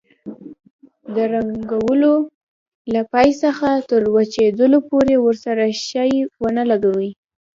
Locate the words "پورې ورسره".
4.89-5.63